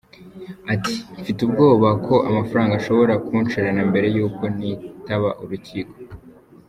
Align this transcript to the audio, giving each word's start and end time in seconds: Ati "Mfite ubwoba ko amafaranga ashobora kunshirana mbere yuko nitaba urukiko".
Ati 0.73 0.93
"Mfite 1.21 1.39
ubwoba 1.43 1.89
ko 2.05 2.15
amafaranga 2.29 2.73
ashobora 2.79 3.13
kunshirana 3.25 3.81
mbere 3.89 4.07
yuko 4.15 4.43
nitaba 4.57 5.29
urukiko". 5.43 5.95